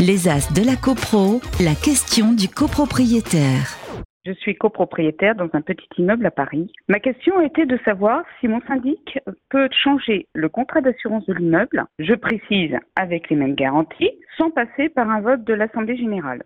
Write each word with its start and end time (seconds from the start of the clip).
Les 0.00 0.28
As 0.28 0.52
de 0.52 0.64
la 0.64 0.76
CoPro, 0.76 1.40
la 1.58 1.74
question 1.74 2.32
du 2.32 2.48
copropriétaire. 2.48 3.76
Je 4.24 4.32
suis 4.34 4.54
copropriétaire 4.54 5.34
dans 5.34 5.48
un 5.54 5.60
petit 5.60 5.88
immeuble 5.98 6.24
à 6.24 6.30
Paris. 6.30 6.70
Ma 6.86 7.00
question 7.00 7.40
était 7.40 7.66
de 7.66 7.76
savoir 7.84 8.22
si 8.38 8.46
mon 8.46 8.60
syndic 8.68 9.18
peut 9.50 9.68
changer 9.82 10.28
le 10.34 10.48
contrat 10.48 10.82
d'assurance 10.82 11.26
de 11.26 11.34
l'immeuble, 11.34 11.84
je 11.98 12.14
précise 12.14 12.76
avec 12.94 13.28
les 13.28 13.34
mêmes 13.34 13.56
garanties, 13.56 14.12
sans 14.36 14.50
passer 14.50 14.88
par 14.88 15.10
un 15.10 15.20
vote 15.20 15.42
de 15.42 15.54
l'Assemblée 15.54 15.96
générale. 15.96 16.44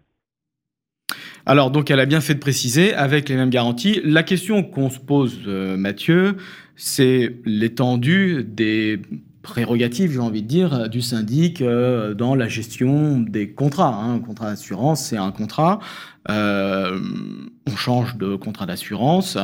Alors, 1.44 1.70
donc, 1.70 1.90
elle 1.90 2.00
a 2.00 2.06
bien 2.06 2.22
fait 2.22 2.34
de 2.34 2.40
préciser, 2.40 2.94
avec 2.94 3.28
les 3.28 3.36
mêmes 3.36 3.50
garanties. 3.50 4.00
La 4.02 4.22
question 4.22 4.62
qu'on 4.62 4.88
se 4.88 5.00
pose, 5.00 5.42
euh, 5.46 5.76
Mathieu, 5.76 6.36
c'est 6.76 7.34
l'étendue 7.44 8.44
des 8.44 9.00
prérogatives, 9.42 10.12
j'ai 10.12 10.18
envie 10.18 10.42
de 10.42 10.48
dire, 10.48 10.88
du 10.88 11.02
syndic 11.02 11.60
euh, 11.60 12.14
dans 12.14 12.34
la 12.34 12.48
gestion 12.48 13.20
des 13.20 13.50
contrats. 13.50 13.94
Hein. 13.94 14.14
Un 14.14 14.18
contrat 14.20 14.50
d'assurance, 14.50 15.04
c'est 15.04 15.16
un 15.16 15.32
contrat. 15.32 15.80
Euh, 16.30 16.98
on 17.66 17.76
change 17.76 18.16
de 18.16 18.36
contrat 18.36 18.66
d'assurance 18.66 19.36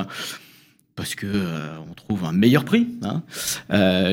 parce 0.96 1.14
que 1.14 1.26
on 1.88 1.94
trouve 1.94 2.24
un 2.24 2.32
meilleur 2.32 2.64
prix. 2.64 2.88
Hein. 3.02 3.22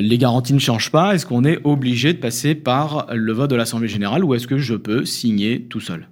les 0.02 0.18
garanties 0.18 0.54
ne 0.54 0.60
changent 0.60 0.92
pas. 0.92 1.16
Est-ce 1.16 1.26
qu'on 1.26 1.44
est 1.44 1.60
obligé 1.64 2.14
de 2.14 2.20
passer 2.20 2.54
par 2.56 3.08
le 3.14 3.34
vote 3.34 3.50
de 3.50 3.56
l'Assemblée 3.56 3.88
générale 3.88 4.24
ou 4.24 4.36
est-ce 4.36 4.48
que 4.48 4.58
je 4.58 4.76
peux 4.76 5.06
signer 5.06 5.64
tout 5.64 5.80
seul? 5.80 6.08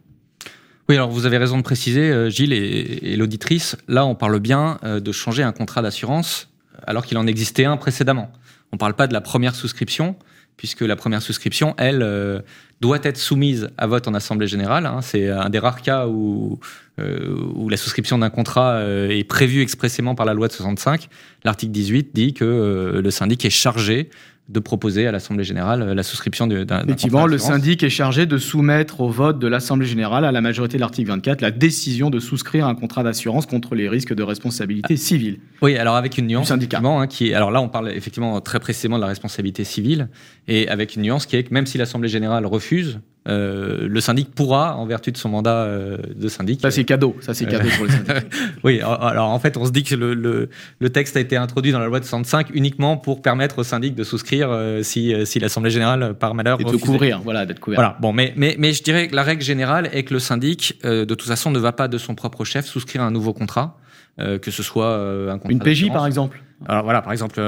Oui, 0.89 0.95
alors 0.95 1.09
vous 1.09 1.25
avez 1.25 1.37
raison 1.37 1.57
de 1.57 1.63
préciser, 1.63 2.11
euh, 2.11 2.29
Gilles 2.29 2.51
et, 2.51 3.15
l'auditrice, 3.15 3.77
là 3.87 4.05
on 4.05 4.15
parle 4.15 4.39
bien 4.39 4.79
euh, 4.83 4.99
de 4.99 5.11
changer 5.13 5.41
un 5.41 5.53
contrat 5.53 5.81
d'assurance 5.81 6.49
alors 6.87 7.05
qu'il 7.05 7.17
en 7.17 7.27
existait 7.27 7.65
un 7.65 7.77
précédemment. 7.77 8.31
On 8.71 8.75
ne 8.75 8.79
parle 8.79 8.95
pas 8.95 9.07
de 9.07 9.13
la 9.13 9.21
première 9.21 9.55
souscription, 9.55 10.15
puisque 10.57 10.81
la 10.81 10.95
première 10.95 11.21
souscription, 11.21 11.75
elle, 11.77 12.01
euh, 12.03 12.39
doit 12.81 12.99
être 13.03 13.17
soumise 13.17 13.69
à 13.77 13.87
vote 13.87 14.07
en 14.07 14.13
Assemblée 14.13 14.47
générale. 14.47 14.85
Hein. 14.85 14.99
C'est 15.01 15.29
un 15.29 15.49
des 15.49 15.59
rares 15.59 15.81
cas 15.81 16.07
où, 16.07 16.59
où 16.97 17.69
la 17.69 17.77
souscription 17.77 18.17
d'un 18.17 18.29
contrat 18.29 18.83
est 18.83 19.23
prévue 19.23 19.61
expressément 19.61 20.15
par 20.15 20.25
la 20.25 20.33
loi 20.33 20.49
de 20.49 20.53
65. 20.53 21.07
L'article 21.45 21.71
18 21.71 22.09
dit 22.13 22.33
que 22.33 22.99
le 23.01 23.11
syndic 23.11 23.45
est 23.45 23.49
chargé 23.49 24.09
de 24.49 24.59
proposer 24.59 25.07
à 25.07 25.11
l'Assemblée 25.11 25.45
générale 25.45 25.81
euh, 25.81 25.93
la 25.93 26.03
souscription 26.03 26.47
d'un. 26.47 26.83
Effectivement, 26.83 27.25
le 27.27 27.37
syndic 27.37 27.81
est 27.81 27.89
chargé 27.89 28.25
de 28.25 28.37
soumettre 28.37 28.99
au 28.99 29.09
vote 29.09 29.39
de 29.39 29.47
l'Assemblée 29.47 29.85
générale, 29.85 30.25
à 30.25 30.31
la 30.31 30.41
majorité 30.41 30.77
de 30.77 30.81
l'article 30.81 31.09
24, 31.09 31.41
la 31.41 31.51
décision 31.51 32.09
de 32.09 32.19
souscrire 32.19 32.67
un 32.67 32.75
contrat 32.75 33.03
d'assurance 33.03 33.45
contre 33.45 33.73
les 33.75 33.87
risques 33.87 34.13
de 34.13 34.23
responsabilité 34.23 34.97
civile. 34.97 35.39
Oui, 35.61 35.77
alors 35.77 35.95
avec 35.95 36.17
une 36.17 36.27
nuance. 36.27 36.49
syndicat. 36.49 36.81
Hein, 36.83 37.07
qui, 37.07 37.33
alors 37.33 37.51
là, 37.51 37.61
on 37.61 37.69
parle 37.69 37.91
effectivement 37.91 38.41
très 38.41 38.59
précisément 38.59 38.97
de 38.97 39.01
la 39.01 39.07
responsabilité 39.07 39.63
civile, 39.63 40.09
et 40.47 40.67
avec 40.67 40.95
une 40.95 41.03
nuance 41.03 41.25
qui 41.25 41.37
est 41.37 41.43
que 41.43 41.53
même 41.53 41.65
si 41.65 41.77
l'Assemblée 41.77 42.09
générale 42.09 42.45
refuse, 42.45 42.99
euh, 43.29 43.87
le 43.87 44.01
syndic 44.01 44.35
pourra, 44.35 44.75
en 44.75 44.85
vertu 44.85 45.11
de 45.11 45.17
son 45.17 45.29
mandat 45.29 45.63
euh, 45.63 45.97
de 46.13 46.27
syndic. 46.27 46.59
Ça, 46.59 46.71
c'est 46.71 46.83
cadeau. 46.83 47.15
Ça, 47.21 47.33
c'est 47.33 47.45
cadeau 47.45 47.69
pour 47.77 47.85
le 47.85 47.91
syndic. 47.91 48.25
oui, 48.63 48.81
alors 48.81 49.29
en 49.29 49.39
fait, 49.39 49.55
on 49.55 49.65
se 49.65 49.71
dit 49.71 49.83
que 49.83 49.95
le, 49.95 50.13
le, 50.13 50.89
texte 50.89 51.15
a 51.15 51.21
été 51.21 51.37
introduit 51.37 51.71
dans 51.71 51.79
la 51.79 51.87
loi 51.87 51.99
de 51.99 52.05
65 52.05 52.49
uniquement 52.53 52.97
pour 52.97 53.21
permettre 53.21 53.59
au 53.59 53.63
syndic 53.63 53.95
de 53.95 54.03
souscrire 54.03 54.49
euh, 54.51 54.83
si, 54.83 55.13
si 55.25 55.39
l'Assemblée 55.39 55.71
générale, 55.71 56.15
par 56.15 56.35
malheur. 56.35 56.59
Et 56.59 56.65
de 56.65 56.75
couvrir, 56.75 57.21
voilà, 57.23 57.45
d'être 57.45 57.61
couvert. 57.61 57.77
Voilà, 57.77 57.97
bon, 58.01 58.11
mais, 58.11 58.33
mais, 58.35 58.55
mais 58.59 58.73
je 58.73 58.83
dirais 58.83 59.07
que 59.07 59.15
la 59.15 59.23
règle 59.23 59.41
générale 59.41 59.89
est 59.93 60.03
que 60.03 60.13
le 60.13 60.19
syndic, 60.19 60.79
de 60.83 61.05
toute 61.05 61.27
façon, 61.27 61.49
ne 61.49 61.59
va 61.59 61.71
pas 61.71 61.87
de 61.87 61.97
son 61.97 62.15
propre 62.15 62.43
chef 62.43 62.65
souscrire 62.65 63.03
un 63.03 63.11
nouveau 63.11 63.31
contrat, 63.33 63.77
que 64.17 64.51
ce 64.51 64.63
soit 64.63 64.95
un 65.31 65.37
contrat. 65.37 65.51
Une 65.51 65.59
PJ, 65.59 65.91
par 65.91 66.05
exemple 66.05 66.41
alors 66.65 66.83
voilà, 66.85 67.01
par 67.01 67.11
exemple, 67.11 67.41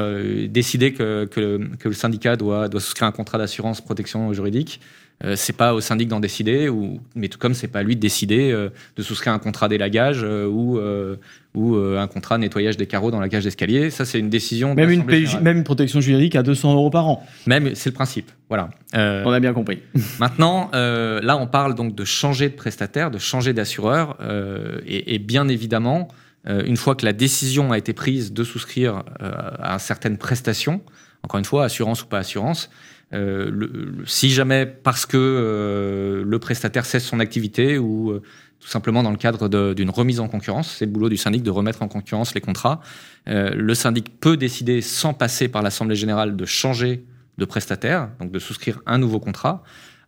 décider 0.50 0.92
que, 0.92 1.24
que, 1.24 1.70
que, 1.80 1.88
le 1.88 1.94
syndicat 1.94 2.36
doit, 2.36 2.68
doit 2.68 2.82
souscrire 2.82 3.08
un 3.08 3.14
contrat 3.14 3.38
d'assurance 3.38 3.80
protection 3.80 4.34
juridique, 4.34 4.82
euh, 5.24 5.36
c'est 5.38 5.56
pas 5.56 5.74
au 5.74 5.80
syndic 5.80 6.10
d'en 6.10 6.20
décider, 6.20 6.68
ou, 6.68 7.00
mais 7.16 7.30
tout 7.30 7.40
comme 7.40 7.54
c'est 7.54 7.70
pas 7.70 7.80
à 7.80 7.84
lui 7.84 7.96
de 7.96 8.02
décider 8.02 8.52
euh, 8.52 8.70
de 8.98 9.02
souscrire 9.02 9.32
un 9.32 9.40
contrat 9.40 9.70
d'élagage 9.70 10.20
euh, 10.24 10.46
ou, 10.46 10.80
ou 11.54 11.76
un 11.76 12.08
contrat 12.08 12.38
nettoyage 12.38 12.76
des 12.76 12.86
carreaux 12.86 13.12
dans 13.12 13.22
la 13.22 13.30
cage 13.30 13.46
d'escalier. 13.46 13.90
Ça, 13.90 14.04
c'est 14.04 14.20
une 14.20 14.30
décision. 14.30 14.76
Même 14.76 14.92
une, 14.92 15.06
même 15.42 15.58
une 15.58 15.64
protection 15.64 16.02
juridique 16.02 16.36
à 16.36 16.44
200 16.44 16.74
euros 16.74 16.90
par 16.90 17.08
an. 17.08 17.26
Même, 17.48 17.76
c'est 17.76 17.92
le 17.92 17.96
principe. 17.96 18.30
Voilà. 18.50 18.70
on 18.94 19.32
a 19.32 19.40
bien 19.40 19.54
compris. 19.54 19.80
maintenant, 20.20 20.70
là, 20.74 21.38
on 21.38 21.48
parle 21.48 21.76
donc 21.76 21.96
de 21.96 22.04
changer 22.04 22.50
de 22.50 22.56
prestataire, 22.56 23.10
de 23.10 23.18
changer 23.18 23.54
d'assureur, 23.54 24.18
et, 24.86 25.16
et, 25.16 25.20
bien 25.20 25.48
évidemment, 25.48 26.10
une 26.46 26.78
fois 26.78 26.96
que 26.96 27.06
la 27.06 27.14
décision 27.14 27.72
a 27.72 27.78
été 27.78 27.94
prise 27.94 28.34
de 28.34 28.44
souscrire 28.44 29.04
à 29.20 29.80
certaines 29.80 30.18
prestations, 30.18 30.82
encore 31.24 31.40
une 31.40 31.46
fois, 31.46 31.64
assurance 31.64 32.04
ou 32.04 32.08
pas 32.08 32.20
assurance, 32.20 32.70
euh, 33.16 34.04
si 34.06 34.30
jamais 34.30 34.66
parce 34.66 35.06
que 35.06 35.18
euh, 35.18 36.24
le 36.26 36.40
prestataire 36.40 36.86
cesse 36.86 37.06
son 37.06 37.20
activité 37.20 37.78
ou 37.78 38.12
euh, 38.12 38.22
tout 38.60 38.68
simplement 38.68 39.04
dans 39.04 39.12
le 39.12 39.18
cadre 39.18 39.74
d'une 39.74 39.90
remise 39.90 40.20
en 40.20 40.28
concurrence, 40.28 40.76
c'est 40.78 40.86
le 40.86 40.92
boulot 40.92 41.10
du 41.10 41.18
syndic 41.18 41.44
de 41.44 41.52
remettre 41.52 41.82
en 41.82 41.88
concurrence 41.88 42.34
les 42.34 42.42
contrats. 42.42 42.82
le 43.28 43.74
syndic 43.76 44.20
peut 44.20 44.38
décider, 44.38 44.82
sans 44.82 45.14
passer 45.14 45.48
par 45.50 45.62
l'Assemblée 45.62 45.96
générale, 45.96 46.36
de 46.36 46.46
changer 46.46 47.06
de 47.38 47.46
prestataire, 47.46 48.10
donc 48.20 48.32
de 48.32 48.40
souscrire 48.40 48.82
un 48.88 48.98
nouveau 48.98 49.20
contrat 49.20 49.62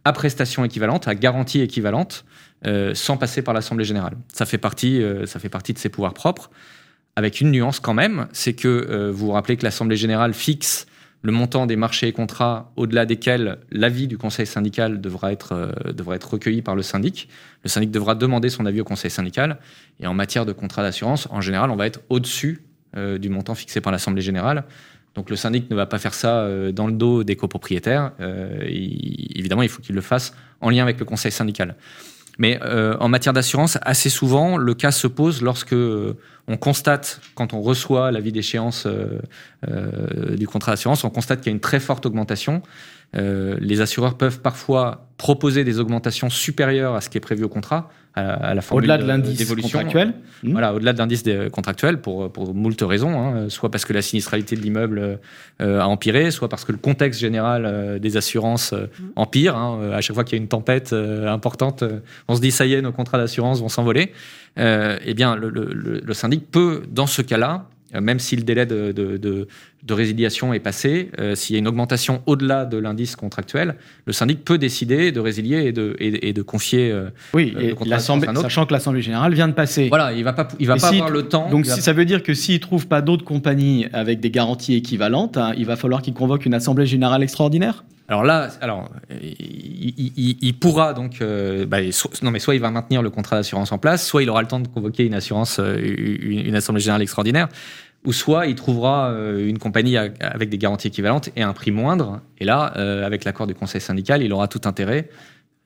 à 0.06 0.14
prestation 0.14 0.66
équivalente, 0.66 1.08
à 1.08 1.14
garantie 1.14 1.62
équivalente, 1.62 2.26
sans 2.94 3.18
passer 3.18 3.44
par 3.44 3.54
l'Assemblée 3.54 3.86
générale. 3.86 4.18
Ça 4.34 4.48
fait, 4.48 4.58
partie, 4.58 5.04
ça 5.26 5.40
fait 5.40 5.50
partie 5.50 5.74
de 5.74 5.78
ses 5.78 5.90
pouvoirs 5.90 6.16
propres, 6.16 6.50
avec 7.16 7.42
une 7.42 7.52
nuance 7.52 7.80
quand 7.80 7.94
même, 7.94 8.28
c'est 8.32 8.54
que 8.54 9.12
vous 9.12 9.28
vous 9.28 9.34
rappelez 9.34 9.58
que 9.58 9.66
l'Assemblée 9.66 9.98
générale 9.98 10.34
fixe 10.34 10.88
le 11.24 11.32
montant 11.32 11.66
des 11.66 11.76
marchés 11.76 12.08
et 12.08 12.12
contrats 12.12 12.72
au-delà 12.76 13.06
desquels 13.06 13.58
l'avis 13.72 14.08
du 14.08 14.18
conseil 14.18 14.46
syndical 14.46 15.02
devra 15.02 15.32
être, 15.32 15.54
euh, 15.54 15.92
devra 15.92 16.16
être 16.16 16.32
recueilli 16.32 16.62
par 16.62 16.76
le 16.76 16.84
syndic. 16.84 17.28
Le 17.64 17.70
syndic 17.70 17.92
devra 17.92 18.16
demander 18.16 18.50
son 18.50 18.66
avis 18.66 18.82
au 18.82 18.84
conseil 18.84 19.10
syndical. 19.10 19.58
Et 20.00 20.08
en 20.08 20.14
matière 20.14 20.46
de 20.46 20.54
contrat 20.54 20.84
d'assurance, 20.84 21.28
en 21.32 21.42
général, 21.42 21.72
on 21.72 21.76
va 21.76 21.88
être 21.88 22.02
au-dessus 22.10 22.62
euh, 22.96 23.18
du 23.18 23.30
montant 23.30 23.56
fixé 23.56 23.82
par 23.82 23.92
l'Assemblée 23.92 24.22
générale. 24.22 24.64
Donc 25.16 25.32
le 25.32 25.36
syndic 25.36 25.70
ne 25.72 25.76
va 25.76 25.88
pas 25.88 25.98
faire 25.98 26.14
ça 26.14 26.42
euh, 26.42 26.72
dans 26.72 26.86
le 26.86 26.94
dos 26.94 27.24
des 27.24 27.36
copropriétaires. 27.36 28.12
évidemment, 28.20 29.64
il 29.64 29.70
faut 29.70 29.82
qu'il 29.82 29.96
le 29.96 30.02
fasse 30.02 30.36
en 30.62 30.70
lien 30.70 30.84
avec 30.84 31.00
le 31.00 31.06
conseil 31.06 31.32
syndical. 31.32 31.76
Mais 32.40 32.60
en 32.62 33.10
matière 33.10 33.34
d'assurance, 33.34 33.80
assez 33.82 34.12
souvent, 34.12 34.58
le 34.58 34.76
cas 34.76 34.92
se 34.92 35.08
pose 35.08 35.42
lorsque 35.42 35.74
on 36.48 36.58
constate, 36.58 37.20
quand 37.36 37.54
on 37.54 37.62
reçoit 37.62 38.12
l'avis 38.12 38.32
d'échéance 38.32 38.88
euh, 38.88 40.36
du 40.36 40.48
contrat 40.48 40.72
d'assurance, 40.74 41.04
on 41.04 41.10
constate 41.10 41.42
qu'il 41.42 41.52
y 41.52 41.54
a 41.54 41.56
une 41.56 41.62
très 41.62 41.80
forte 41.80 42.06
augmentation. 42.06 42.62
les 43.14 43.82
assureurs 43.82 44.16
peuvent 44.16 44.42
parfois 44.42 45.08
proposer 45.18 45.64
des 45.64 45.80
augmentations 45.80 46.30
supérieures 46.30 46.96
à 46.96 47.02
ce 47.02 47.10
qui 47.10 47.18
est 47.18 47.22
prévu 47.22 47.44
au 47.44 47.50
contrat, 47.50 47.90
à, 48.18 48.54
la 48.54 48.62
formule 48.62 48.90
Au-delà 48.90 48.98
de 48.98 49.08
l'indice 49.08 49.54
contractuel 49.62 50.14
mmh. 50.44 50.52
Voilà, 50.52 50.74
au-delà 50.74 50.94
de 50.94 50.98
l'indice 50.98 51.24
contractuel, 51.52 52.00
pour, 52.02 52.32
pour 52.32 52.54
moult 52.54 52.82
raisons, 52.82 53.20
hein. 53.20 53.50
soit 53.50 53.70
parce 53.70 53.86
que 53.86 53.94
la 53.94 54.02
sinistralité 54.02 54.56
de 54.56 54.62
l'immeuble 54.62 55.20
euh, 55.62 55.80
a 55.80 55.88
empiré, 55.88 56.32
soit 56.32 56.50
parce 56.50 56.66
que 56.66 56.72
le 56.72 56.78
contexte 56.78 57.20
général 57.20 57.66
euh, 57.66 58.00
des 58.00 58.18
assurances 58.18 58.74
euh, 58.74 58.86
mmh. 58.86 59.04
empire. 59.16 59.56
Hein. 59.56 59.92
À 59.94 60.02
chaque 60.02 60.16
fois 60.16 60.24
qu'il 60.24 60.38
y 60.38 60.40
a 60.40 60.42
une 60.42 60.50
tempête 60.50 60.94
importante, 60.94 61.84
on 62.28 62.36
se 62.36 62.42
dit 62.42 62.52
ça 62.52 62.66
y 62.66 62.74
est, 62.74 62.82
nos 62.82 62.92
contrats 62.92 63.18
d'assurance 63.18 63.62
vont 63.62 63.70
s'envoler. 63.70 64.12
eh 64.58 65.14
bien, 65.14 65.36
le, 65.36 65.50
le, 65.50 66.02
le 66.04 66.14
syndic 66.14 66.50
peut, 66.52 66.84
dans 66.90 67.08
ce 67.08 67.22
cas-là, 67.22 67.68
euh, 67.68 67.77
même 67.94 68.20
si 68.20 68.36
le 68.36 68.44
délai 68.44 68.66
de, 68.66 68.92
de, 68.92 69.48
résiliation 69.94 70.54
est 70.54 70.60
passé, 70.60 71.12
euh, 71.18 71.36
s'il 71.36 71.56
y 71.56 71.58
a 71.58 71.60
une 71.60 71.68
augmentation 71.68 72.22
au-delà 72.26 72.66
de 72.66 72.78
l'indice 72.78 73.16
contractuel, 73.16 73.76
le 74.06 74.12
syndic 74.12 74.44
peut 74.44 74.58
décider 74.58 75.14
de 75.14 75.20
résilier 75.22 75.68
et 75.68 75.72
de, 75.72 75.96
et, 76.00 76.34
de 76.34 76.42
confier 76.42 76.92
euh, 76.92 77.10
oui, 77.34 77.56
et 77.58 77.74
sachant 77.98 78.66
que 78.66 78.74
l'Assemblée 78.74 79.02
générale 79.02 79.34
vient 79.34 79.48
de 79.48 79.54
passer. 79.54 79.88
Voilà, 79.88 80.12
il 80.12 80.20
ne 80.20 80.24
va 80.26 80.34
pas, 80.34 80.48
il 80.60 80.68
va 80.68 80.76
pas 80.76 80.90
avoir 80.90 81.10
le 81.10 81.24
temps. 81.24 81.50
Donc 81.50 81.66
ça 81.66 81.94
veut 81.94 82.06
dire 82.06 82.22
que 82.22 82.34
s'il 82.34 82.56
ne 82.56 82.60
trouve 82.60 82.88
pas 82.88 83.02
d'autres 83.02 83.24
compagnies 83.24 83.88
avec 83.94 84.20
des 84.20 84.30
garanties 84.30 84.76
équivalentes, 84.76 85.38
hein, 85.38 85.54
il 85.58 85.66
va 85.66 85.78
falloir 85.78 86.02
qu'il 86.02 86.14
convoque 86.14 86.46
une 86.46 86.54
Assemblée 86.54 86.86
générale 86.86 87.24
extraordinaire? 87.24 87.86
Alors 88.10 88.24
là, 88.24 88.50
alors, 88.62 88.90
il, 89.22 90.54
pourra 90.58 90.94
donc, 90.94 91.22
bah, 91.68 91.80
non 92.22 92.32
mais 92.32 92.40
soit 92.40 92.56
il 92.56 92.62
va 92.62 92.72
maintenir 92.72 93.02
le 93.02 93.10
contrat 93.10 93.36
d'assurance 93.36 93.74
en 93.74 93.78
place, 93.78 94.06
soit 94.06 94.24
il 94.24 94.30
aura 94.30 94.42
le 94.42 94.48
temps 94.48 94.62
de 94.62 94.68
convoquer 94.68 95.06
une 95.06 95.14
assurance, 95.14 95.60
une 95.60 96.56
assemblée 96.56 96.82
générale 96.82 97.02
extraordinaire 97.02 97.50
ou 98.08 98.14
soit 98.14 98.48
il 98.48 98.56
trouvera 98.56 99.10
euh, 99.10 99.50
une 99.50 99.60
compagnie 99.60 99.98
avec 99.98 100.48
des 100.48 100.58
garanties 100.58 100.88
équivalentes 100.88 101.30
et 101.36 101.44
un 101.44 101.52
prix 101.52 101.72
moindre. 101.72 102.22
Et 102.38 102.46
là, 102.46 102.72
euh, 102.78 103.06
avec 103.06 103.26
l'accord 103.26 103.48
du 103.48 103.54
conseil 103.54 103.82
syndical, 103.82 104.24
il 104.24 104.32
aura 104.32 104.48
tout 104.48 104.62
intérêt, 104.64 105.10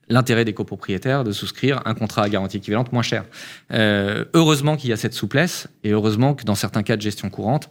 l'intérêt 0.10 0.44
des 0.44 0.54
copropriétaires, 0.54 1.24
de 1.24 1.34
souscrire 1.34 1.84
un 1.86 1.94
contrat 1.94 2.24
à 2.24 2.30
garantie 2.30 2.58
équivalente 2.58 2.92
moins 2.94 3.04
cher. 3.04 3.26
Euh, 3.72 4.26
heureusement 4.34 4.76
qu'il 4.76 4.90
y 4.90 4.94
a 4.94 4.98
cette 4.98 5.14
souplesse 5.14 5.68
et 5.84 5.92
heureusement 5.92 6.34
que 6.34 6.44
dans 6.44 6.56
certains 6.56 6.82
cas 6.82 6.98
de 6.98 7.02
gestion 7.04 7.30
courante, 7.30 7.70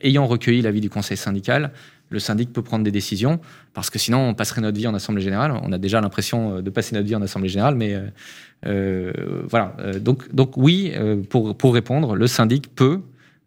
ayant 0.00 0.26
recueilli 0.26 0.62
l'avis 0.62 0.80
du 0.80 0.88
conseil 0.88 1.18
syndical, 1.18 1.72
le 2.08 2.20
syndic 2.20 2.50
peut 2.50 2.62
prendre 2.62 2.82
des 2.82 2.92
décisions, 2.92 3.40
parce 3.74 3.90
que 3.90 3.98
sinon 3.98 4.20
on 4.20 4.32
passerait 4.32 4.62
notre 4.62 4.78
vie 4.78 4.86
en 4.86 4.94
assemblée 4.94 5.22
générale. 5.22 5.52
On 5.62 5.70
a 5.72 5.76
déjà 5.76 6.00
l'impression 6.00 6.62
de 6.62 6.70
passer 6.70 6.94
notre 6.94 7.08
vie 7.08 7.14
en 7.14 7.20
assemblée 7.20 7.50
générale, 7.50 7.74
mais 7.74 8.00
voilà. 8.62 9.76
donc, 10.00 10.56
oui, 10.56 10.94
pour 11.28 11.74
répondre, 11.74 12.16
le 12.16 12.26
syndic 12.26 12.74
peut 12.74 13.02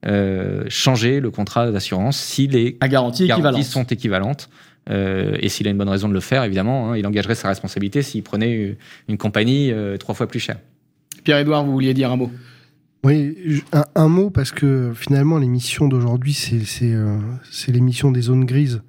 euh, 0.05 0.63
changer 0.69 1.19
le 1.19 1.31
contrat 1.31 1.71
d'assurance 1.71 2.17
si 2.17 2.47
les 2.47 2.77
garanties 2.81 3.27
sont 3.63 3.83
équivalentes 3.83 4.49
et 4.89 5.49
s'il 5.49 5.67
a 5.67 5.71
une 5.71 5.77
bonne 5.77 5.89
raison 5.89 6.07
de 6.07 6.13
le 6.13 6.21
faire, 6.21 6.45
évidemment, 6.45 6.91
hein, 6.91 6.97
il 6.97 7.05
engagerait 7.05 7.35
sa 7.35 7.49
responsabilité 7.49 8.01
s'il 8.01 8.23
prenait 8.23 8.77
une 9.09 9.17
compagnie 9.17 9.73
trois 9.99 10.15
fois 10.15 10.27
plus 10.27 10.39
chère. 10.39 10.59
Pierre-Edouard, 11.25 11.65
vous 11.65 11.73
vouliez 11.73 11.93
dire 11.93 12.09
un 12.09 12.15
mot? 12.15 12.31
Oui, 13.03 13.63
un, 13.95 14.07
mot 14.07 14.29
parce 14.29 14.51
que 14.51 14.91
finalement 14.95 15.37
l'émission 15.37 15.87
d'aujourd'hui 15.87 16.33
c'est 16.33 16.93
euh, 16.93 17.19
l'émission 17.67 18.11
des 18.11 18.21
zones 18.21 18.45
grises. 18.45 18.81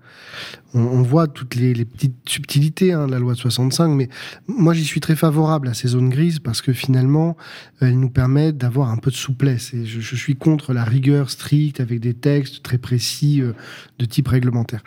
On, 0.75 1.03
voit 1.03 1.27
toutes 1.27 1.55
les, 1.55 1.73
petites 1.85 2.29
subtilités 2.29 2.93
hein, 2.93 3.07
de 3.07 3.13
la 3.13 3.19
loi 3.19 3.33
de 3.33 3.39
65, 3.39 3.89
mais 3.89 4.09
moi 4.47 4.75
j'y 4.75 4.85
suis 4.85 5.01
très 5.01 5.17
favorable 5.17 5.69
à 5.69 5.75
ces 5.75 5.89
zones 5.89 6.11
grises 6.11 6.39
parce 6.39 6.63
que 6.63 6.73
finalement 6.73 7.37
elles 7.81 7.99
nous 7.99 8.11
permettent 8.11 8.59
d'avoir 8.59 8.91
un 8.91 8.97
peu 8.97 9.11
de 9.11 9.17
souplesse. 9.17 9.73
Et 9.75 9.85
je, 9.87 10.17
suis 10.17 10.37
contre 10.37 10.73
la 10.73 10.85
rigueur 10.85 11.31
stricte 11.31 11.81
avec 11.81 12.01
des 12.01 12.15
textes 12.15 12.63
très 12.63 12.79
précis 12.79 13.41
euh, 13.41 13.53
de 13.99 14.05
type 14.05 14.29
réglementaire. 14.29 14.83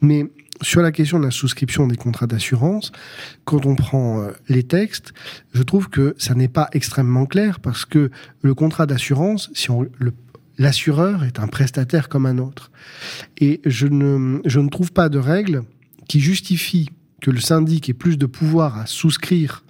Mais 0.00 0.30
sur 0.62 0.82
la 0.82 0.92
question 0.92 1.18
de 1.18 1.24
la 1.24 1.30
souscription 1.30 1.86
des 1.86 1.96
contrats 1.96 2.26
d'assurance, 2.26 2.92
quand 3.44 3.66
on 3.66 3.74
prend 3.74 4.20
euh, 4.20 4.30
les 4.48 4.62
textes, 4.62 5.12
je 5.52 5.62
trouve 5.62 5.88
que 5.88 6.14
ça 6.18 6.34
n'est 6.34 6.48
pas 6.48 6.68
extrêmement 6.72 7.26
clair 7.26 7.60
parce 7.60 7.84
que 7.84 8.10
le 8.42 8.54
contrat 8.54 8.86
d'assurance, 8.86 9.50
si 9.54 9.68
l'assureur 10.58 11.24
est 11.24 11.38
un 11.38 11.46
prestataire 11.46 12.08
comme 12.08 12.26
un 12.26 12.38
autre. 12.38 12.70
Et 13.38 13.60
je 13.64 13.86
ne, 13.86 14.40
je 14.44 14.60
ne 14.60 14.68
trouve 14.68 14.92
pas 14.92 15.08
de 15.08 15.18
règle 15.18 15.64
qui 16.08 16.20
justifie 16.20 16.90
que 17.20 17.30
le 17.30 17.40
syndic 17.40 17.88
ait 17.88 17.94
plus 17.94 18.16
de 18.16 18.26
pouvoir 18.26 18.78
à 18.78 18.86
souscrire, 18.86 19.64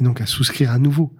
et 0.00 0.04
donc 0.04 0.20
à 0.20 0.26
souscrire 0.26 0.70
à 0.70 0.78
nouveau, 0.78 1.12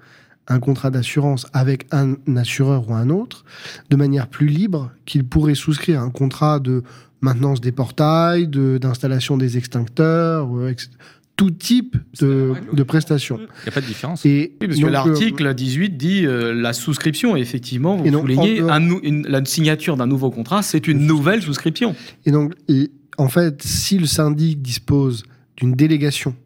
un 0.49 0.61
contrat 0.61 0.91
d'assurance 0.91 1.47
avec 1.53 1.87
un 1.91 2.17
assureur 2.37 2.89
ou 2.89 2.95
un 2.95 3.11
autre, 3.11 3.45
de 3.91 3.97
manière 3.97 4.29
plus 4.29 4.47
libre 4.47 4.91
qu'il 5.07 5.25
pourrait 5.25 5.55
souscrire 5.55 6.01
un 6.01 6.11
contrat 6.11 6.61
de 6.61 6.83
maintenance 7.21 7.61
des 7.61 7.73
portails, 7.73 8.49
d'installation 8.49 9.37
des 9.37 9.57
extincteurs, 9.57 10.57
euh, 10.57 10.75
tout 11.37 11.51
type 11.51 11.97
de, 12.21 12.83
prestations. 12.87 13.39
Il 13.39 13.65
n'y 13.65 13.69
a 13.69 13.73
pas 13.73 13.81
de 13.81 13.87
différence. 13.87 14.25
Et 14.25 14.55
parce 14.61 14.79
que 14.79 14.87
l'article 14.87 15.53
18 15.53 15.85
euh, 15.85 15.97
dit 15.97 16.27
euh, 16.27 16.53
la 16.55 16.73
souscription, 16.73 17.35
effectivement, 17.35 17.97
vous 17.97 18.09
soulignez, 18.09 18.61
la 18.61 19.45
signature 19.45 19.97
d'un 19.97 20.07
nouveau 20.07 20.31
contrat, 20.31 20.63
c'est 20.63 20.87
une 20.87 21.07
nouvelle 21.07 21.43
souscription. 21.43 21.97
Et 22.27 22.31
donc, 22.31 22.53
en 23.17 23.29
fait, 23.29 23.63
si 23.63 23.99
le 23.99 24.07
syndic 24.07 24.63
dispose 24.63 25.25
d'une 25.57 25.73
délégation 25.73 26.37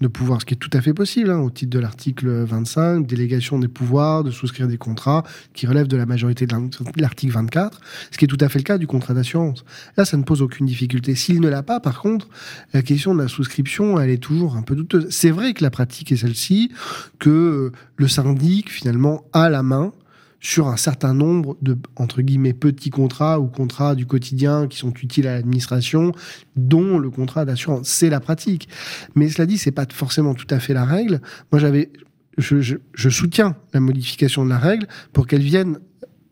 de 0.00 0.08
pouvoir, 0.08 0.40
ce 0.40 0.46
qui 0.46 0.54
est 0.54 0.56
tout 0.56 0.70
à 0.72 0.80
fait 0.80 0.94
possible, 0.94 1.30
hein, 1.30 1.38
au 1.40 1.50
titre 1.50 1.70
de 1.70 1.78
l'article 1.78 2.28
25, 2.44 3.06
délégation 3.06 3.58
des 3.58 3.68
pouvoirs, 3.68 4.24
de 4.24 4.30
souscrire 4.30 4.66
des 4.66 4.78
contrats 4.78 5.24
qui 5.52 5.66
relèvent 5.66 5.88
de 5.88 5.96
la 5.96 6.06
majorité 6.06 6.46
de 6.46 6.54
l'article 6.96 7.32
24, 7.32 7.80
ce 8.10 8.18
qui 8.18 8.24
est 8.24 8.28
tout 8.28 8.38
à 8.40 8.48
fait 8.48 8.58
le 8.58 8.64
cas 8.64 8.78
du 8.78 8.86
contrat 8.86 9.12
d'assurance. 9.12 9.64
Là, 9.96 10.04
ça 10.04 10.16
ne 10.16 10.22
pose 10.22 10.40
aucune 10.42 10.66
difficulté. 10.66 11.14
S'il 11.14 11.40
ne 11.40 11.48
l'a 11.48 11.62
pas, 11.62 11.80
par 11.80 12.00
contre, 12.00 12.28
la 12.72 12.82
question 12.82 13.14
de 13.14 13.20
la 13.20 13.28
souscription, 13.28 14.00
elle 14.00 14.10
est 14.10 14.22
toujours 14.22 14.56
un 14.56 14.62
peu 14.62 14.74
douteuse. 14.74 15.06
C'est 15.10 15.30
vrai 15.30 15.52
que 15.52 15.62
la 15.62 15.70
pratique 15.70 16.12
est 16.12 16.16
celle-ci, 16.16 16.72
que 17.18 17.72
le 17.96 18.08
syndic, 18.08 18.70
finalement, 18.70 19.24
a 19.32 19.50
la 19.50 19.62
main 19.62 19.92
sur 20.40 20.68
un 20.68 20.76
certain 20.76 21.14
nombre 21.14 21.56
de, 21.60 21.76
entre 21.96 22.22
guillemets, 22.22 22.54
petits 22.54 22.90
contrats 22.90 23.38
ou 23.38 23.46
contrats 23.46 23.94
du 23.94 24.06
quotidien 24.06 24.66
qui 24.66 24.78
sont 24.78 24.92
utiles 24.94 25.28
à 25.28 25.34
l'administration, 25.34 26.12
dont 26.56 26.98
le 26.98 27.10
contrat 27.10 27.44
d'assurance. 27.44 27.88
C'est 27.88 28.10
la 28.10 28.20
pratique. 28.20 28.68
Mais 29.14 29.28
cela 29.28 29.46
dit, 29.46 29.58
c'est 29.58 29.70
pas 29.70 29.86
forcément 29.92 30.34
tout 30.34 30.46
à 30.50 30.58
fait 30.58 30.72
la 30.72 30.84
règle. 30.84 31.20
Moi, 31.52 31.60
j'avais, 31.60 31.90
je, 32.38 32.60
je, 32.94 33.08
soutiens 33.10 33.54
la 33.74 33.80
modification 33.80 34.44
de 34.44 34.50
la 34.50 34.58
règle 34.58 34.88
pour 35.12 35.26
qu'elle 35.26 35.42
vienne 35.42 35.78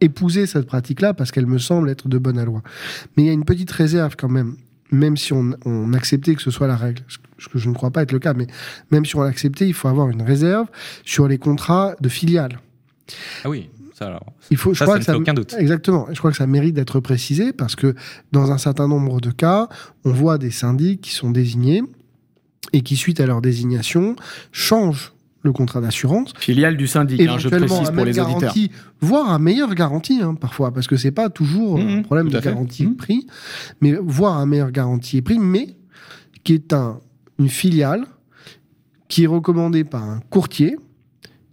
épouser 0.01 0.47
cette 0.47 0.67
pratique-là 0.67 1.13
parce 1.13 1.31
qu'elle 1.31 1.47
me 1.47 1.59
semble 1.59 1.91
être 1.91 2.09
de 2.09 2.19
bonne 2.19 2.43
loi. 2.43 2.63
Mais 3.17 3.25
il 3.25 3.27
y 3.27 3.31
a 3.31 3.35
une 3.35 3.45
petite 3.45 3.71
réserve 3.71 4.17
quand 4.17 4.29
même 4.29 4.57
même 4.91 5.19
si 5.19 5.35
on, 5.35 5.51
on, 5.67 5.93
acceptait 5.93 6.35
que 6.35 6.41
ce 6.41 6.51
soit 6.51 6.67
la 6.67 6.75
règle, 6.75 7.03
ce 7.09 7.49
que 7.49 7.59
je 7.59 7.69
ne 7.69 7.75
crois 7.75 7.91
pas 7.91 8.01
être 8.05 8.13
le 8.13 8.19
cas, 8.19 8.33
mais 8.33 8.47
même 8.91 9.05
si 9.05 9.17
on 9.17 9.23
l'acceptait, 9.23 9.67
il 9.67 9.75
faut 9.75 9.89
avoir 9.89 10.09
une 10.09 10.23
réserve 10.23 10.67
sur 11.05 11.29
les 11.29 11.37
contrats 11.37 11.95
de 12.01 12.09
filiales. 12.09 12.59
Ah 13.45 13.51
oui. 13.51 13.69
Il 14.51 14.57
faut, 14.57 14.75
je 14.75 14.83
crois 14.83 14.99
que 14.99 15.05
ça, 15.05 15.17
aucun 15.17 15.35
doute. 15.35 15.55
Exactement. 15.59 16.07
Je 16.11 16.19
crois 16.19 16.31
que 16.31 16.37
ça 16.37 16.47
mérite 16.47 16.75
d'être 16.75 17.01
précisé 17.01 17.53
parce 17.53 17.77
que 17.77 17.95
dans 18.33 18.53
un 18.53 18.59
certain 18.59 18.89
nombre 18.89 19.21
de 19.21 19.31
cas, 19.31 19.69
on 20.05 20.13
voit 20.13 20.39
des 20.39 20.51
syndics 20.51 21.01
qui 21.01 21.13
sont 21.13 21.31
désignés 21.31 21.83
et 22.73 22.83
qui, 22.83 22.97
suite 22.97 23.21
à 23.21 23.27
leur 23.27 23.41
désignation, 23.41 24.17
changent 24.53 25.13
le 25.43 25.53
contrat 25.53 25.81
d'assurance. 25.81 26.33
Filiale 26.39 26.77
du 26.77 26.87
syndic, 26.87 27.21
hein, 27.21 27.39
je 27.39 27.49
précise 27.49 27.91
pour 27.91 28.05
les 28.05 28.13
garantie, 28.13 28.47
auditeurs. 28.47 28.79
Voire 29.01 29.31
à 29.31 29.39
meilleure 29.39 29.75
garantie, 29.75 30.21
hein, 30.21 30.35
parfois, 30.35 30.73
parce 30.73 30.87
que 30.87 30.97
c'est 30.97 31.13
pas 31.13 31.31
toujours 31.31 31.79
mmh, 31.79 31.89
un 31.89 32.03
problème 32.03 32.29
de 32.29 32.39
garantie 32.41 32.87
mmh. 32.87 32.97
prix, 32.97 33.27
mais 33.81 33.95
voire 34.01 34.37
un 34.39 34.47
meilleur 34.47 34.71
garantie 34.73 35.19
et 35.19 35.23
prix, 35.23 35.39
mais 35.39 35.77
qui 36.45 36.55
est 36.55 36.73
un, 36.73 37.01
une 37.39 37.49
filiale 37.49 38.05
qui 39.07 39.25
est 39.25 39.29
recommandée 39.29 39.85
par 39.85 40.03
un 40.03 40.21
courtier, 40.29 40.77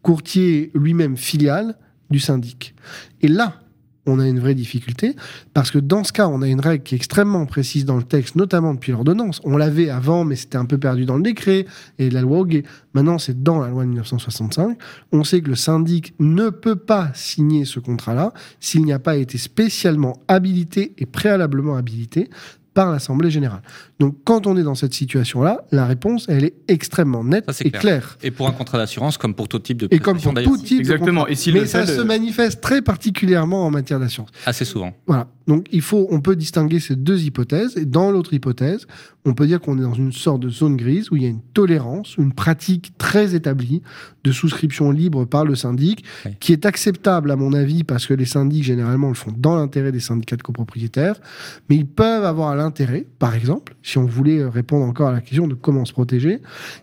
courtier 0.01 0.71
lui-même 0.73 1.15
filiale, 1.15 1.77
du 2.09 2.19
syndic. 2.19 2.75
Et 3.21 3.27
là, 3.27 3.59
on 4.07 4.19
a 4.19 4.27
une 4.27 4.39
vraie 4.39 4.53
difficulté, 4.53 5.15
parce 5.53 5.71
que 5.71 5.79
dans 5.79 6.03
ce 6.03 6.13
cas, 6.13 6.27
on 6.27 6.41
a 6.41 6.47
une 6.47 6.59
règle 6.59 6.83
qui 6.83 6.95
est 6.95 6.97
extrêmement 6.97 7.45
précise 7.45 7.85
dans 7.85 7.97
le 7.97 8.03
texte, 8.03 8.35
notamment 8.35 8.73
depuis 8.73 8.91
l'ordonnance. 8.91 9.41
On 9.43 9.57
l'avait 9.57 9.89
avant, 9.89 10.23
mais 10.23 10.35
c'était 10.35 10.57
un 10.57 10.65
peu 10.65 10.77
perdu 10.77 11.05
dans 11.05 11.17
le 11.17 11.23
décret 11.23 11.65
et 11.97 12.09
la 12.09 12.21
loi 12.21 12.39
Hoguet. 12.39 12.63
Maintenant, 12.93 13.17
c'est 13.17 13.41
dans 13.41 13.59
la 13.59 13.69
loi 13.69 13.83
de 13.83 13.89
1965. 13.89 14.77
On 15.11 15.23
sait 15.23 15.41
que 15.41 15.49
le 15.49 15.55
syndic 15.55 16.13
ne 16.19 16.49
peut 16.49 16.75
pas 16.75 17.09
signer 17.13 17.65
ce 17.65 17.79
contrat-là 17.79 18.33
s'il 18.59 18.83
n'y 18.85 18.93
a 18.93 18.99
pas 18.99 19.15
été 19.15 19.37
spécialement 19.37 20.21
habilité 20.27 20.93
et 20.97 21.05
préalablement 21.05 21.75
habilité 21.75 22.29
par 22.75 22.91
l'Assemblée 22.91 23.31
générale. 23.31 23.61
Donc 23.99 24.17
quand 24.23 24.45
on 24.45 24.55
est 24.57 24.63
dans 24.63 24.75
cette 24.75 24.93
situation-là, 24.93 25.63
la 25.71 25.87
réponse, 25.87 26.27
elle 26.29 26.43
est 26.43 26.53
extrêmement 26.67 27.23
nette 27.23 27.49
et 27.63 27.71
claire. 27.71 28.17
Et 28.21 28.29
pour 28.29 28.47
un 28.47 28.51
contrat 28.51 28.77
d'assurance, 28.77 29.17
comme 29.17 29.33
pour 29.33 29.47
tout 29.47 29.57
type 29.57 29.77
de 29.77 29.87
Et 29.89 29.97
comme 29.99 30.19
pour 30.19 30.33
tout 30.35 30.57
type 30.57 30.81
Exactement. 30.81 31.23
de 31.25 31.29
contrat. 31.33 31.51
Mais 31.53 31.65
ça 31.65 31.87
se 31.87 32.01
manifeste 32.01 32.61
très 32.61 32.83
particulièrement 32.83 33.65
en 33.65 33.71
matière 33.71 33.99
d'assurance. 33.99 34.29
Assez 34.45 34.65
souvent. 34.65 34.93
Voilà. 35.07 35.27
Donc 35.47 35.67
il 35.71 35.81
faut, 35.81 36.07
on 36.09 36.21
peut 36.21 36.35
distinguer 36.35 36.79
ces 36.79 36.95
deux 36.95 37.23
hypothèses. 37.23 37.77
Et 37.77 37.85
dans 37.85 38.11
l'autre 38.11 38.33
hypothèse, 38.33 38.87
on 39.25 39.33
peut 39.33 39.47
dire 39.47 39.59
qu'on 39.59 39.77
est 39.77 39.81
dans 39.81 39.93
une 39.93 40.11
sorte 40.11 40.39
de 40.41 40.49
zone 40.49 40.75
grise 40.75 41.11
où 41.11 41.15
il 41.15 41.23
y 41.23 41.25
a 41.25 41.29
une 41.29 41.41
tolérance, 41.53 42.15
une 42.17 42.33
pratique 42.33 42.93
très 42.97 43.35
établie 43.35 43.81
de 44.23 44.31
souscription 44.31 44.91
libre 44.91 45.25
par 45.25 45.45
le 45.45 45.55
syndic, 45.55 46.03
qui 46.39 46.51
est 46.51 46.65
acceptable 46.65 47.31
à 47.31 47.35
mon 47.35 47.53
avis 47.53 47.83
parce 47.83 48.07
que 48.07 48.13
les 48.13 48.25
syndics 48.25 48.63
généralement 48.63 49.07
le 49.07 49.13
font 49.13 49.33
dans 49.35 49.55
l'intérêt 49.55 49.91
des 49.91 49.99
syndicats 49.99 50.35
de 50.35 50.43
copropriétaires, 50.43 51.19
mais 51.69 51.75
ils 51.75 51.87
peuvent 51.87 52.25
avoir 52.25 52.55
l'intérêt, 52.55 53.05
par 53.19 53.35
exemple, 53.35 53.75
si 53.83 53.97
on 53.97 54.05
voulait 54.05 54.45
répondre 54.45 54.85
encore 54.85 55.09
à 55.09 55.13
la 55.13 55.21
question 55.21 55.47
de 55.47 55.53
comment 55.53 55.85
se 55.85 55.93
protéger, 55.93 56.39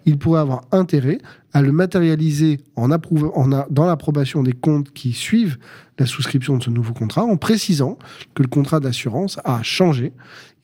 ils 0.06 0.18
pourraient 0.18 0.40
avoir 0.40 0.62
intérêt 0.72 1.18
à 1.52 1.62
le 1.62 1.72
matérialiser 1.72 2.60
en, 2.76 2.90
en 2.90 3.66
dans 3.70 3.86
l'approbation 3.86 4.42
des 4.42 4.52
comptes 4.52 4.92
qui 4.92 5.12
suivent 5.12 5.58
la 5.98 6.06
souscription 6.06 6.56
de 6.56 6.62
ce 6.62 6.70
nouveau 6.70 6.94
contrat, 6.94 7.24
en 7.24 7.36
précisant 7.36 7.98
que 8.34 8.42
le 8.42 8.48
contrat 8.48 8.80
d'assurance 8.80 9.38
a 9.44 9.62
changé 9.62 10.12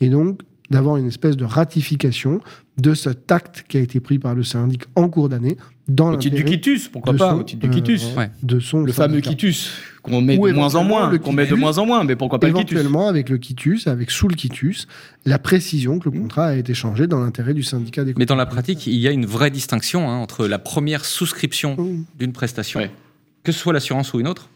et 0.01 0.09
donc 0.09 0.41
d'avoir 0.71 0.97
une 0.97 1.07
espèce 1.07 1.37
de 1.37 1.45
ratification 1.45 2.41
de 2.77 2.95
cet 2.95 3.33
acte 3.33 3.65
qui 3.69 3.77
a 3.77 3.81
été 3.81 4.01
pris 4.01 4.19
par 4.19 4.35
le 4.35 4.43
syndic 4.43 4.85
en 4.97 5.09
cours 5.09 5.29
d'année 5.29 5.57
dans 5.89 6.13
au 6.13 6.17
titre 6.17 6.37
du 6.37 6.45
quitus, 6.45 6.89
pourquoi 6.89 7.15
pas, 7.15 7.35
au 7.35 7.43
titre 7.43 7.67
du 7.67 7.71
quitus, 7.71 8.05
euh, 8.17 8.27
de 8.43 8.61
son 8.61 8.83
le 8.83 8.93
fameux 8.93 9.21
quitus 9.21 9.73
qu'on 10.09 10.21
met 10.21 10.37
de 10.37 10.53
moins 10.53 10.75
en 10.75 10.85
moins, 10.85 11.19
qu'on 11.19 11.33
met 11.33 11.47
de 11.47 11.55
moins 11.55 11.79
en 11.79 11.87
moins, 11.87 12.05
mais 12.05 12.17
pourquoi 12.17 12.39
pas 12.39 12.49
le 12.49 12.55
quitus 12.55 12.73
Éventuellement 12.73 13.09
avec 13.09 13.29
le 13.29 13.39
quitus, 13.39 13.87
avec 13.87 14.11
sous 14.11 14.29
le 14.29 14.35
quitus, 14.35 14.87
la 15.25 15.39
précision 15.39 15.99
que 15.99 16.09
le 16.09 16.19
contrat 16.19 16.47
a 16.47 16.55
été 16.55 16.75
changé 16.75 17.07
dans 17.07 17.21
l'intérêt 17.21 17.55
du 17.55 17.63
syndicat 17.63 18.05
des. 18.05 18.15
Mais 18.17 18.27
dans 18.27 18.37
la 18.37 18.47
pratique, 18.47 18.87
il 18.87 18.97
y 18.97 19.09
a 19.09 19.11
une 19.11 19.27
vraie 19.27 19.51
distinction 19.51 20.09
hein, 20.11 20.17
entre 20.17 20.47
la 20.47 20.59
première 20.59 21.05
souscription 21.05 21.77
d'une 22.19 22.33
prestation, 22.33 22.81
que 23.45 23.53
ce 23.53 23.59
soit 23.59 23.73
l'assurance 23.73 24.13
ou 24.15 24.21
une 24.21 24.29
autre, 24.29 24.51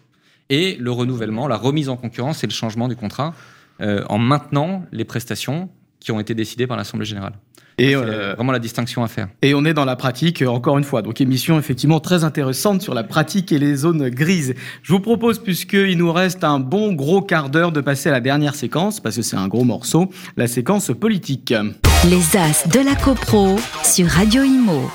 et 0.51 0.77
le 0.79 0.91
renouvellement, 0.91 1.49
la 1.49 1.57
remise 1.57 1.89
en 1.89 1.97
concurrence 1.97 2.45
et 2.45 2.47
le 2.47 2.53
changement 2.53 2.89
du 2.89 2.97
contrat 2.97 3.35
euh, 3.81 4.05
en 4.09 4.19
maintenant 4.19 4.85
les 4.93 5.05
prestations 5.05 5.71
qui 5.99 6.13
ont 6.13 6.21
été 6.21 6.35
décidées 6.35 6.67
par 6.67 6.77
l'Assemblée 6.77 7.07
générale. 7.07 7.35
Et 7.79 7.97
euh, 7.97 8.35
vraiment 8.35 8.52
la 8.52 8.59
distinction 8.59 9.02
à 9.02 9.09
faire. 9.09 9.29
Et 9.43 9.55
on 9.55 9.64
est 9.64 9.75
dans 9.75 9.85
la 9.85 9.97
pratique, 9.97 10.43
euh, 10.43 10.47
encore 10.47 10.79
une 10.79 10.85
fois. 10.85 11.02
Donc 11.02 11.21
émission 11.21 11.59
effectivement 11.59 12.00
très 12.00 12.25
intéressante 12.25 12.83
sur 12.83 12.95
la 12.95 13.05
pratique 13.05 13.52
et 13.52 13.59
les 13.59 13.76
zones 13.76 14.09
grises. 14.09 14.55
Je 14.83 14.93
vous 14.93 15.00
propose, 15.00 15.38
puisqu'il 15.38 15.99
nous 15.99 16.12
reste 16.12 16.45
un 16.45 16.59
bon 16.59 16.93
gros 16.93 17.23
quart 17.23 17.50
d'heure, 17.50 17.73
de 17.73 17.81
passer 17.81 18.09
à 18.09 18.12
la 18.12 18.21
dernière 18.21 18.55
séquence, 18.55 19.00
parce 19.00 19.17
que 19.17 19.23
c'est 19.23 19.37
un 19.37 19.49
gros 19.49 19.64
morceau, 19.64 20.11
la 20.37 20.47
séquence 20.47 20.91
politique. 20.99 21.55
Les 22.09 22.37
As 22.37 22.69
de 22.69 22.81
la 22.81 22.95
CoPro 22.95 23.57
sur 23.85 24.07
Radio 24.07 24.43
Imo. 24.43 24.91